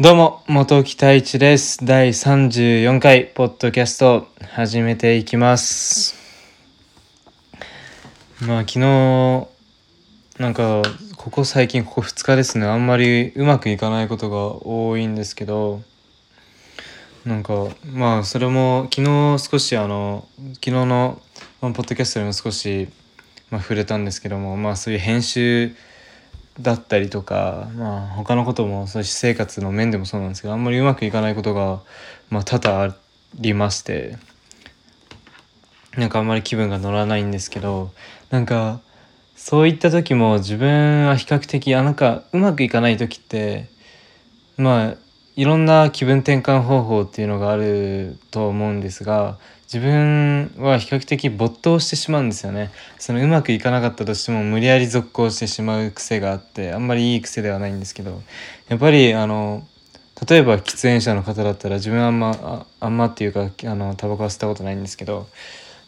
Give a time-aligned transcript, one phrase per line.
[0.00, 1.84] どうも、元木太一です。
[1.84, 6.16] 第34回、ポッドキャスト、始めていきます。
[8.40, 8.80] まあ、昨日、
[10.40, 10.82] なんか、
[11.16, 15.80] ここ最近、ここ2日ですね、あんまりうまくいかないことが多いんですけど、
[17.24, 21.22] なんか、まあ、それも、昨日少し、あの、昨日の、
[21.60, 22.88] ポッドキャストでも少し、
[23.48, 25.76] まあ、触れたんですけども、まあ、そういう編集、
[26.60, 31.80] だったりとか、まあ、他のこともそう私生活の面でもそうなんですけどあんまりうまくいかないことが、
[32.30, 32.96] まあ、多々あ
[33.36, 34.16] りまして
[35.96, 37.90] なんかあんまり気分が乗らないんですけど
[38.30, 38.80] なんか
[39.36, 43.68] そういった時も自分は比較的あなんかうまくいかない時って
[44.56, 44.96] まあ
[45.36, 49.38] いろんな気分転換方法っていうのがあると思うんですが
[49.72, 52.70] 自分は比較的没頭してしまうんですよね。
[52.98, 58.22] そのうまくいかなかったとしても無理やり続行してしまう癖があってあんまりいい癖ではないんですけど
[58.68, 59.66] やっぱりあの
[60.28, 65.26] 例えば喫煙者の方だったら自分はあんまあんまっていうかあのタバコは吸ったことないんですけど、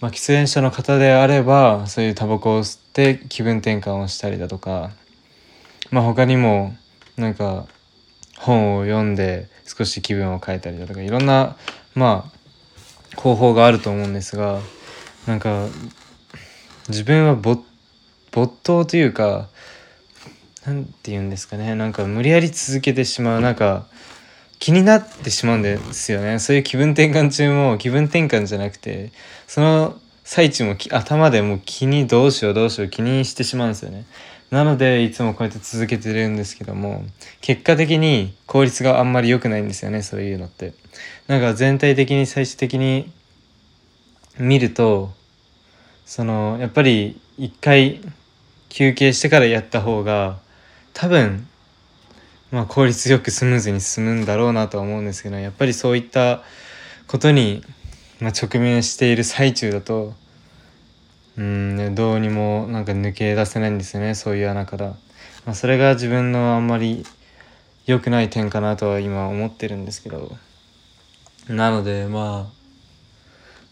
[0.00, 4.90] まあ、喫煙者の方であればそういうタバコを吸って気分転換をしたりだとか
[5.90, 6.74] まあ他にも
[7.16, 7.66] なんか
[8.38, 11.56] 本を読んで少し気分を変えたりだとかいろんな
[11.94, 12.43] まあ
[13.16, 14.60] 方法があると思うんですが
[15.26, 15.68] なんか
[16.88, 17.62] 自分は没
[18.32, 19.48] 頭というか
[20.66, 21.74] なんて言うんですかね。
[21.74, 23.86] なんか無理やり続けてしまうなんか
[24.58, 26.38] 気になってしまうんですよね。
[26.38, 29.12] そういう気分転換中も気分転換じゃなくて
[29.46, 34.06] その最中も頭でもう気にどうしようどうしよう気にしてしまうんですよね。
[34.54, 37.02] なのでいつもこうやって続けてるんですけども
[37.40, 40.74] 結果的に効率があんまり良くないんですよねそういうのって。
[41.26, 43.10] なんか全体的に最終的に
[44.38, 45.10] 見ると
[46.06, 48.00] そのやっぱり一回
[48.68, 50.38] 休憩してからやった方が
[50.92, 51.48] 多分
[52.52, 56.44] まあ効率よくスムーズに進むんだろうなとは思うんですけどやっぱりそういった
[57.08, 57.64] ことに、
[58.20, 60.14] まあ、直面している最中だと
[61.36, 64.86] うんどうにもなんか抜け出せないんですよねそういう穴から、
[65.44, 67.04] まあ、それが自分のあんまり
[67.86, 70.36] 良くない点かなとは今思ってるんですけど。
[71.48, 72.52] なのでまあ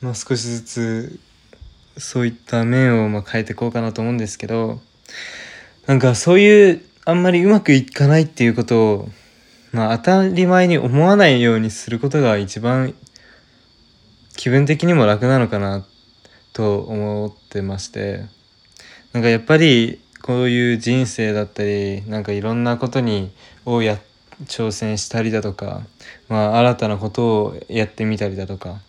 [0.00, 1.18] まあ少しずつ
[1.98, 4.80] そういった面をまあ変えていこうかなと思うんですけど
[5.86, 9.08] なんかそういうあんまりうまくいかないっていうことを
[9.72, 12.94] まあ当たり前に思わないようにすることが一番
[14.36, 15.84] 気分的にも楽なのかな
[16.56, 18.24] と思ってまして
[19.12, 23.30] なんかやっぱりこういう人生だったりなんかいろんなことに
[23.66, 23.98] をや
[24.46, 25.82] 挑戦したりだとか、
[26.30, 28.80] まあ、新たなことをやってみたりだとか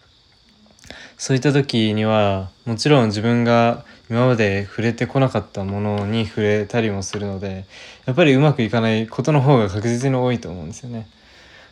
[1.18, 7.66] そういった時にはもちろん自分が今まで触れてこなかったものに触れたりもするので
[8.06, 11.10] やっぱりうまくいかないことの方が確実に多いと思うんですよね。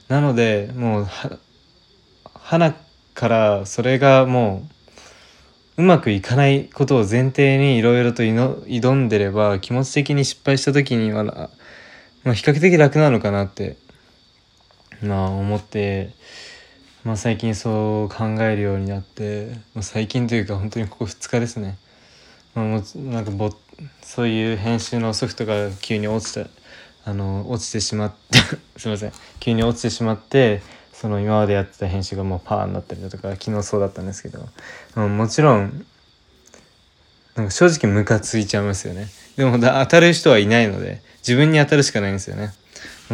[0.09, 1.39] なのでもうは
[2.33, 2.75] 花
[3.13, 4.75] からそれがもう
[5.78, 11.50] うまくいかないことを前提にいろいろと挑んでれば気持ち的に失敗した時には、ま
[12.25, 13.78] あ、比較的楽なのかなって
[15.02, 16.13] まあ思って。
[17.06, 21.78] まあ、最近そう考えるようになって、まあ、最近というか本当にここ2日ですね、
[22.56, 23.52] まあ、もなんかぼ
[24.02, 26.50] そういう編集のソフトが急に落ちた
[27.07, 28.40] あの落ちてしまって
[28.78, 30.63] すいません急に落ちてしまって
[31.01, 34.47] その今までやってた編集がもうパーになったりだとか昨日そうだったんですけど、
[35.07, 35.85] もちろん
[37.35, 39.07] なんか正直ムカついちゃいますよね。
[39.35, 42.53] でもだ当たる人はいないので自分に当たるしかないんですよね。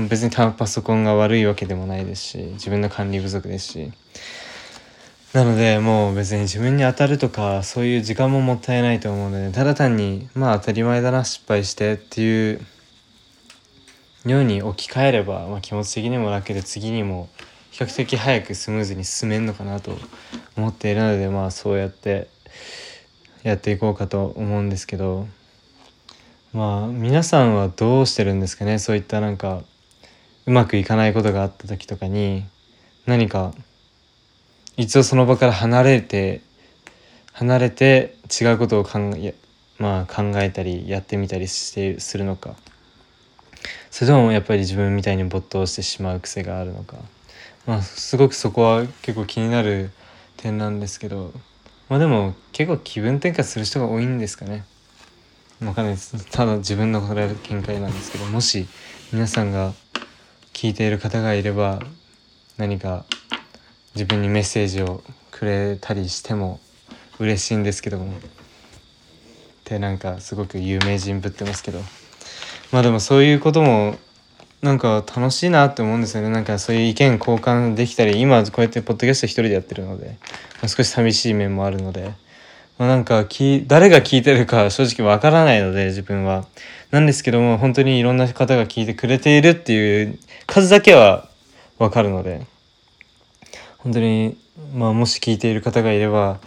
[0.09, 3.91] 別にパソコンが悪いわけでもないですし自分の管理不足ですし。
[5.33, 12.61] なのでもう別に自分に当たるとかそういう時間ももったいないと思うのでただ単にまあ当たり前だな失敗してっていう
[14.25, 17.29] ように置き換えれば、まあ、気持ち的にも楽で次にも
[17.71, 19.97] 比較的早くスムーズに進めるのかなと
[20.57, 22.27] 思っているのでまあそうやって
[23.43, 25.27] やっていこうかと思うんですけど
[26.53, 28.77] まあ皆さんはどうしてるんですかね？
[28.77, 29.63] そういったなんか
[30.45, 32.43] うまくいかないことがあった時とかに
[33.05, 33.53] 何か
[34.75, 36.41] 一応その場から離れて
[37.31, 39.33] 離れて違うことを考え,、
[39.79, 42.55] まあ、考えたりやってみたりしてするのか。
[43.89, 46.97] それともやっぱり自分みたいに没頭してしまう癖があるのか、
[47.65, 49.91] まあ、すごくそこは結構気になる
[50.37, 51.31] 点なんですけど
[51.89, 54.65] まあでも結構気分転換する人が多いんですかね。
[55.63, 58.67] わかんないですただ自分のこれは見解なんですけどもし
[59.13, 59.73] 皆さんが
[60.53, 61.79] 聞いている方がいれば
[62.57, 63.05] 何か
[63.93, 66.59] 自分にメッセージをくれたりしても
[67.19, 68.15] 嬉しいんですけどもっ
[69.63, 71.79] てなんかすごく有名人ぶってますけど
[72.71, 73.97] まあでもそういうことも
[74.61, 76.29] なんか楽しいなって思うんですよね。
[76.29, 80.17] なんかそういう意見交換できたり今こうやってポッドキャスト一人でやってるので、
[80.61, 82.13] まあ、少し寂しい面もあるので、
[82.77, 86.45] まあ、なんかき誰が聞いてるか正直わからないので自分は。
[86.91, 91.29] なんですけども本当にいろんな方が聞いてくれているっていう数だけは
[91.77, 92.45] わかるので。
[93.79, 94.37] 本当に
[94.75, 96.39] まあもし聞いている方がいれば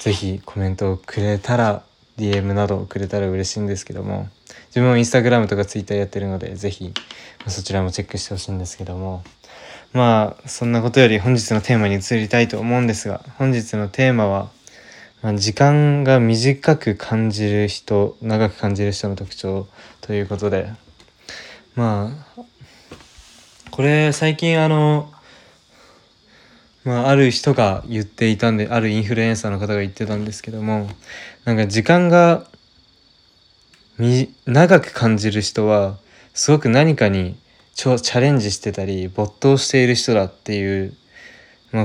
[0.00, 1.82] 是非コメントをくれたら
[2.18, 4.28] DM などをくれたら嬉しいんですけども。
[4.72, 6.94] 自分もインスタグラムとかツイッターやってるので是非
[7.46, 9.22] そちらもチェックしてほしいんですけども。
[9.92, 14.48] まあそんなことより本日のテーマに移りたいと思うんですが本日のテーマは、
[15.20, 19.68] まあ、時間が短く感じる人長く感じる人の特徴
[20.00, 20.70] ということで。
[21.74, 22.42] まあ
[23.70, 25.10] これ最近あの
[26.84, 30.88] まあ、ある人が言っていたんであるインフルエンサーの方が言ってたんですけども
[31.44, 32.46] なんか時間が
[33.98, 35.98] 長く感じる人は
[36.34, 37.36] すごく何かに
[37.74, 40.94] チャレンジしてたり没頭している人だっていう、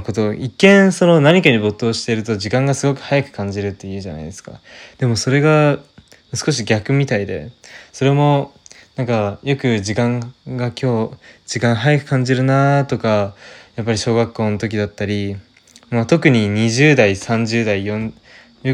[0.04, 4.60] ことを一見その何かに没頭していると時間がすごく早く感じるっていうじゃないですか。
[4.98, 5.80] でもそれが
[6.34, 7.52] 少し逆みたいで
[7.94, 8.52] それも
[8.98, 11.12] なんかよく時間が今日
[11.46, 13.34] 時間早く感じるなとか
[13.76, 15.38] やっぱり小学校の時だったり、
[15.90, 18.12] まあ、特に20代30代よ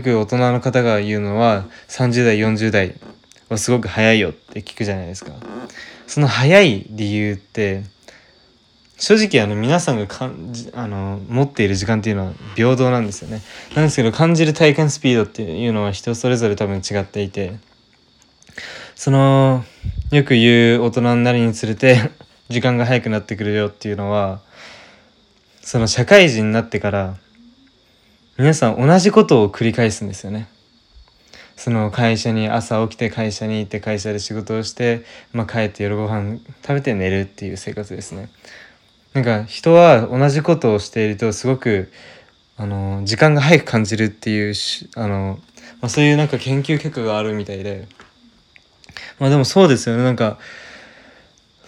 [0.01, 2.95] く大人の方が言うのは30代40代
[3.53, 5.33] はすごく早いよって聞くじゃないですか。
[6.07, 7.83] その早い理由って
[8.97, 13.41] 正直あの皆さんがかんあの持っている時間っていうのは平等なんですよね。
[13.75, 17.53] なんですけど感じる体感スピードっていうのは人それぞれ多分違っていて
[18.95, 19.65] その
[20.11, 22.11] よく言う大人になるにつれて
[22.49, 24.41] 時間が早くなってくるよっていうのは
[25.61, 27.17] その社会人になってから
[28.37, 30.47] 皆さん同じことを繰り返すんですよね。
[31.63, 38.27] その会社に朝起きて会社に行って会社で仕事をして、まあ、帰って夜ご飯食べて寝るっていう生活ですね。
[39.13, 41.89] なんか人は同じことをしているとすごく
[42.57, 44.53] あの時間が早く感じるっていう
[44.97, 45.39] あの、
[45.79, 47.87] まあ、そういうなんか研究結果があるみたいで。
[49.17, 50.03] まあでもそうですよね。
[50.03, 50.39] なんか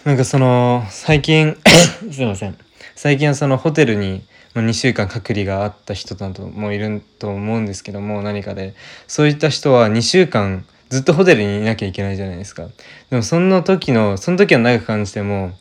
[0.04, 1.58] なんかその最近
[2.12, 2.65] すいません。
[2.96, 8.74] 最近はそのホテルに2週間隔離があった人などもいると思うんですけども何かで。
[9.08, 12.68] そういった人は2週間ずっとホテルにいなきゃいけないじゃないですか。
[13.10, 15.52] でもその時のその時は長く感じても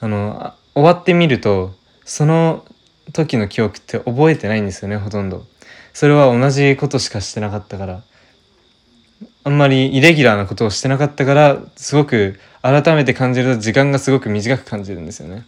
[0.00, 1.74] あの終わってみると
[2.04, 2.66] その
[3.14, 5.46] 時の記憶って覚えてないんですよねほとんど。
[5.94, 8.02] それは同じことしかしてなかったから。
[9.44, 15.46] あんまりイレギュラーなことをしてなかったからすごく改めて感じると時間がすごく短く感じるんですよね。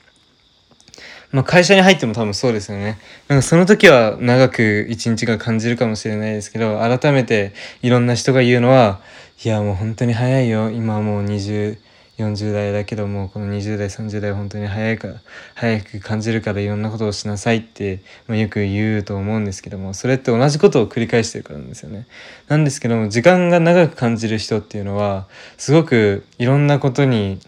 [1.32, 2.99] まあ、会社に入っても多分そうですよね。
[3.29, 9.00] なんかその時は長く一日が感じるかもしれないですけど、改めていろんな人が言うのは、
[9.44, 10.71] いやもう本当に早いよ。
[10.71, 11.79] 今はもう20、
[12.19, 15.09] 40代だけども、この20代、30代本当に早いか、
[15.55, 22.06] 早く感じるからいろんなことをしなさいって、まあ、よく言うと思うんですけども、それって同じことを繰り返してるからなんですよね。
[22.49, 27.41] なんですけども、時間が長く感じる人っていうのは、すごくいろんなことに、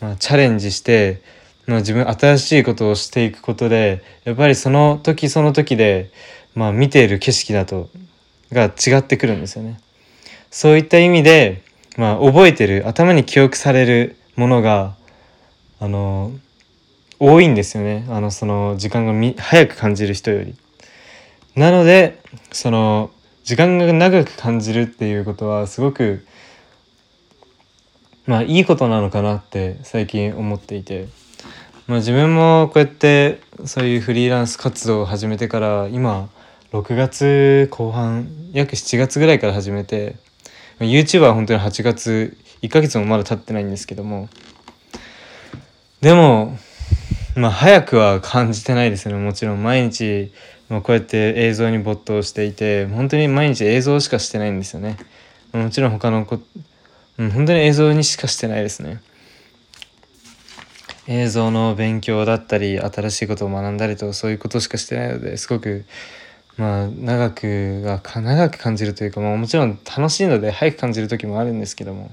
[0.00, 1.20] まあ、チャレンジして、
[1.68, 6.10] まあ、自分新しいことをしていくことでやっぱりその時その時で、
[6.54, 7.90] まあ、見ている景色だと
[8.50, 9.78] が違ってくるんですよね。
[10.50, 11.62] そういった意味で、
[11.98, 14.96] まあ、覚えてる頭に記憶されるものが
[15.78, 16.32] あの
[17.20, 20.56] 多いんですよねあのその時間がみ早く感じる人より。
[21.54, 23.10] なのでその
[23.44, 26.24] 時間が長く感じるっていうことはすごく
[28.24, 31.08] まあいいことなのかなって最近思っていて。
[31.88, 36.28] まあ、自分もこうやってそういうフリーランス活動を始めてから今
[36.72, 40.16] 6月後半約7月ぐらいから始めて
[40.80, 44.28] YouTube は本当に8月1ヶ月もまだ経ってないんですけども
[46.02, 46.58] でも
[47.34, 49.62] まあ早くは感じてないですねもちろん。
[49.62, 50.32] 毎日、
[50.68, 54.98] ま、こうやって映像に没頭していて本当に毎日映像しかしてないんですよね。
[55.52, 56.40] もちろん他のこ、
[57.16, 59.00] うん、本当に映像にしかしてないですね。
[61.10, 65.86] 映像の勉強だったり新しいことを学んだりとそういうことしかしてないのですごく
[66.58, 72.12] まあ長くが長く感じるというか、まあ、もちろん楽しいので早く感じる時もあるんですけども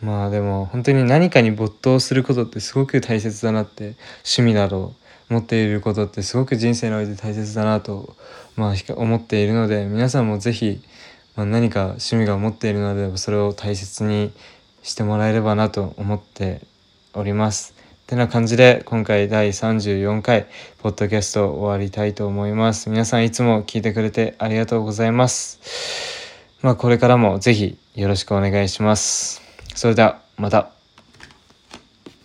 [0.00, 4.94] まあでも本当に何かに没頭することってすごく大切だなって趣味など
[5.28, 8.16] 持っていることってすごく人生において大切だなと、
[8.56, 10.80] まあ、思っているので皆さんも是非、
[11.34, 14.32] まあ、何か趣味が持っているのでそれを大切に
[14.82, 16.62] してもらえればなと思って
[17.12, 17.75] おります。
[18.06, 20.46] てな感じで今回第34回
[20.78, 22.88] ポッドキャスト終わりたいと思います。
[22.88, 25.60] 皆さんいつも聞いてくれてありがとうございます。
[26.62, 29.42] まあこれからもぜひよろしくお願いします。
[29.74, 30.75] それではまた。